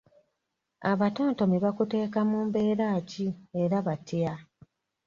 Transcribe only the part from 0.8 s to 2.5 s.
Abatontomi bakuteeka mu